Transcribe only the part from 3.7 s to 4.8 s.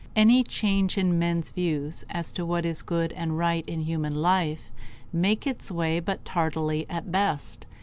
human life